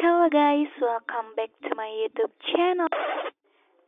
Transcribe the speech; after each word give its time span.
Hello 0.00 0.32
guys, 0.32 0.72
welcome 0.80 1.36
back 1.36 1.52
to 1.60 1.76
my 1.76 1.84
YouTube 1.84 2.32
channel. 2.48 2.88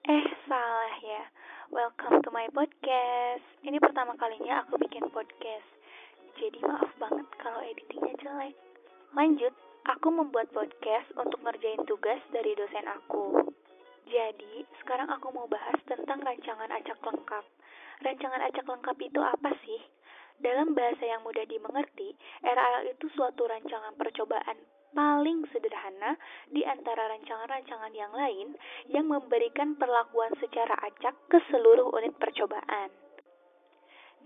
Eh, 0.04 0.25
salah 0.45 0.92
ya. 1.00 1.25
Welcome 1.73 2.21
to 2.21 2.29
my 2.29 2.53
podcast. 2.53 3.41
Ini 3.65 3.81
pertama 3.81 4.12
kalinya 4.21 4.61
aku 4.61 4.77
bikin 4.77 5.09
podcast. 5.09 5.64
Jadi 6.37 6.61
maaf 6.69 6.93
banget 7.01 7.25
kalau 7.40 7.64
editingnya 7.64 8.12
jelek. 8.21 8.53
Lanjut, 9.17 9.56
aku 9.88 10.12
membuat 10.12 10.53
podcast 10.53 11.09
untuk 11.17 11.40
ngerjain 11.48 11.80
tugas 11.88 12.21
dari 12.29 12.53
dosen 12.60 12.92
aku. 12.92 13.49
Jadi, 14.04 14.69
sekarang 14.85 15.08
aku 15.08 15.33
mau 15.33 15.49
bahas 15.49 15.81
tentang 15.88 16.20
rancangan 16.20 16.69
acak 16.77 17.01
lengkap. 17.01 17.45
Rancangan 18.05 18.52
acak 18.52 18.69
lengkap 18.69 18.97
itu 19.01 19.20
apa? 19.24 19.48
Dalam 20.43 20.74
bahasa 20.74 21.06
yang 21.06 21.23
mudah 21.23 21.47
dimengerti, 21.47 22.19
RAL 22.43 22.91
itu 22.91 23.06
suatu 23.15 23.47
rancangan 23.47 23.95
percobaan 23.95 24.59
paling 24.93 25.47
sederhana 25.55 26.19
di 26.52 26.66
antara 26.66 27.09
rancangan-rancangan 27.15 27.95
yang 27.97 28.12
lain 28.12 28.59
yang 28.91 29.09
memberikan 29.09 29.79
perlakuan 29.79 30.35
secara 30.37 30.77
acak 30.85 31.16
ke 31.30 31.39
seluruh 31.49 31.95
unit 31.97 32.13
percobaan. 32.19 32.91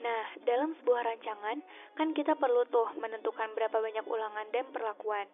Nah, 0.00 0.24
dalam 0.45 0.76
sebuah 0.80 1.04
rancangan, 1.04 1.60
kan 1.96 2.09
kita 2.12 2.37
perlu 2.37 2.64
tuh 2.68 2.96
menentukan 3.01 3.52
berapa 3.56 3.76
banyak 3.76 4.04
ulangan 4.04 4.48
dan 4.52 4.64
perlakuan. 4.73 5.28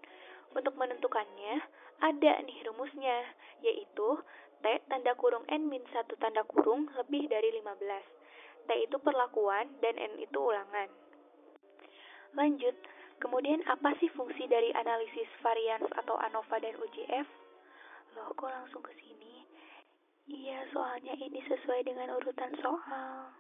Untuk 0.53 0.75
menentukannya, 0.79 1.63
ada 2.03 2.33
nih 2.43 2.59
rumusnya, 2.67 3.23
yaitu 3.63 4.19
T 4.63 4.67
tanda 4.87 5.15
kurung 5.19 5.43
N 5.51 5.67
min 5.67 5.83
1 5.91 6.07
tanda 6.23 6.47
kurung 6.47 6.87
lebih 6.95 7.27
dari 7.27 7.51
15. 7.59 8.22
T 8.67 8.71
itu 8.79 8.97
perlakuan 9.03 9.69
dan 9.83 9.99
N 9.99 10.19
itu 10.19 10.39
ulangan. 10.39 10.89
Lanjut, 12.33 12.77
kemudian 13.21 13.61
apa 13.69 13.93
sih 14.01 14.09
fungsi 14.17 14.49
dari 14.49 14.73
analisis 14.73 15.29
varians 15.45 15.87
atau 16.01 16.17
ANOVA 16.17 16.57
dan 16.65 16.75
UJF? 16.81 17.29
Loh, 18.17 18.33
kok 18.33 18.49
langsung 18.49 18.81
ke 18.81 18.93
sini? 18.97 19.45
Iya, 20.33 20.65
soalnya 20.73 21.13
ini 21.19 21.45
sesuai 21.45 21.85
dengan 21.85 22.17
urutan 22.17 22.57
soal. 22.63 23.37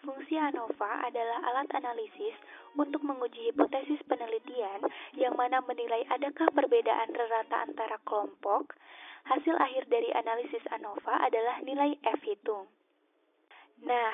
Fungsi 0.00 0.32
ANOVA 0.40 1.12
adalah 1.12 1.44
alat 1.44 1.68
analisis 1.76 2.32
untuk 2.72 3.04
menguji 3.04 3.52
hipotesis 3.52 4.00
penelitian 4.08 4.80
yang 5.12 5.36
mana 5.36 5.60
menilai 5.60 6.08
adakah 6.08 6.48
perbedaan 6.56 7.12
rata 7.12 7.68
antara 7.68 8.00
kelompok. 8.08 8.80
Hasil 9.28 9.52
akhir 9.60 9.92
dari 9.92 10.08
analisis 10.16 10.64
ANOVA 10.72 11.28
adalah 11.28 11.60
nilai 11.60 12.00
F 12.00 12.24
hitung. 12.24 12.64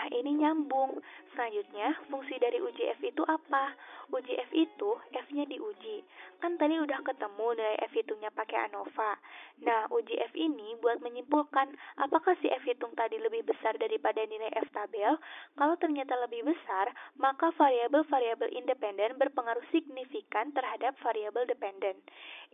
Nah, 0.07 0.23
ini 0.23 0.39
nyambung. 0.39 1.03
Selanjutnya, 1.35 1.99
fungsi 2.07 2.39
dari 2.39 2.63
UJF 2.63 3.03
itu 3.03 3.27
apa? 3.27 3.75
UJF 4.15 4.55
itu 4.55 4.91
F-nya 5.11 5.43
diuji. 5.51 6.07
Kan 6.39 6.55
tadi 6.63 6.79
udah 6.79 7.03
ketemu 7.03 7.59
nilai 7.59 7.75
F 7.91 7.93
hitungnya 7.99 8.31
pakai 8.31 8.71
ANOVA. 8.71 9.19
Nah, 9.67 9.91
UJF 9.91 10.31
ini 10.39 10.79
buat 10.79 11.03
menyimpulkan 11.03 11.75
apakah 11.99 12.39
si 12.39 12.47
F 12.47 12.63
hitung 12.71 12.95
tadi 12.95 13.19
lebih 13.19 13.43
besar 13.51 13.75
daripada 13.83 14.23
nilai 14.31 14.47
F 14.63 14.71
tabel. 14.71 15.19
Kalau 15.59 15.75
ternyata 15.75 16.15
lebih 16.23 16.47
besar, 16.47 16.87
maka 17.19 17.51
variabel-variabel 17.59 18.55
independen 18.55 19.19
berpengaruh 19.19 19.67
signifikan 19.75 20.55
terhadap 20.55 20.95
variabel 21.03 21.51
dependen. 21.51 21.99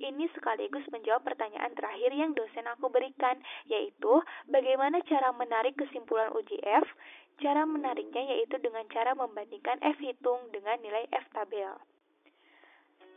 Ini 0.00 0.24
sekaligus 0.32 0.88
menjawab 0.88 1.20
pertanyaan 1.20 1.76
terakhir 1.76 2.16
yang 2.16 2.32
dosen 2.32 2.64
aku 2.64 2.88
berikan, 2.88 3.36
yaitu 3.68 4.24
bagaimana 4.48 5.04
cara 5.04 5.36
menarik 5.36 5.76
kesimpulan 5.76 6.32
UJF 6.32 6.88
Cara 7.42 7.66
menariknya 7.66 8.22
yaitu 8.22 8.54
dengan 8.62 8.86
cara 8.94 9.18
membandingkan 9.18 9.82
F 9.82 9.98
hitung 9.98 10.46
dengan 10.54 10.78
nilai 10.78 11.10
F 11.10 11.26
tabel. 11.34 11.74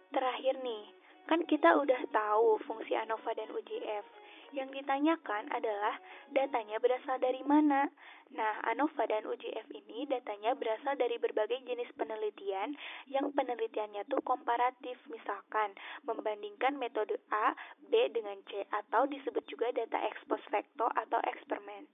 Terakhir 0.09 0.65
nih, 0.65 0.83
kan 1.25 1.41
kita 1.45 1.73
udah 1.77 2.01
tahu 2.13 2.61
fungsi 2.65 2.93
ANOVA 2.93 3.31
dan 3.37 3.49
UJF. 3.49 4.05
Yang 4.53 4.69
ditanyakan 4.81 5.51
adalah 5.51 5.99
datanya 6.31 6.79
berasal 6.79 7.19
dari 7.19 7.43
mana. 7.43 7.91
Nah, 8.31 8.63
ANOVA 8.71 9.03
dan 9.09 9.27
UJF 9.27 9.67
ini 9.73 10.07
datanya 10.07 10.55
berasal 10.55 10.95
dari 10.95 11.19
berbagai 11.19 11.59
jenis 11.65 11.91
penelitian 11.99 12.77
yang 13.11 13.35
penelitiannya 13.35 14.07
tuh 14.07 14.21
komparatif. 14.23 14.95
Misalkan, 15.11 15.75
membandingkan 16.07 16.77
metode 16.79 17.19
A, 17.33 17.51
B 17.91 18.07
dengan 18.13 18.39
C 18.47 18.63
atau 18.71 19.03
disebut 19.09 19.43
juga 19.49 19.73
data 19.75 19.99
ex 20.07 20.23
post 20.29 20.45
facto 20.47 20.87
atau 20.93 21.19
eksperimen. 21.25 21.89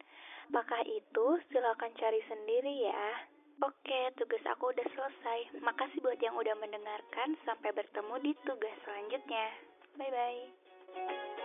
Apakah 0.51 0.83
itu? 0.85 1.39
Silakan 1.49 1.95
cari 1.95 2.21
sendiri 2.27 2.91
ya. 2.91 3.31
Oke, 3.61 4.09
tugas 4.17 4.41
aku 4.49 4.73
udah 4.73 4.87
selesai. 4.97 5.61
Makasih 5.61 6.01
buat 6.01 6.17
yang 6.17 6.33
udah 6.33 6.57
mendengarkan. 6.57 7.37
Sampai 7.45 7.69
bertemu 7.77 8.15
di 8.25 8.31
tugas 8.41 8.73
selanjutnya. 8.81 9.47
Bye 10.01 10.09
bye. 10.09 11.41